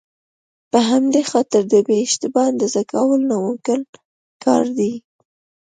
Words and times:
په 0.71 0.79
همدې 0.89 1.21
خاطر 1.31 1.61
د 1.73 1.75
بې 1.87 1.95
اشتباه 2.05 2.47
اندازه 2.51 2.81
کول 2.91 3.19
ناممکن 3.31 3.79
کار 4.43 4.63
دی. 4.77 4.93